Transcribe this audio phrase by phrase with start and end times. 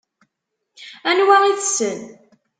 [1.09, 1.99] Anwa i tessen?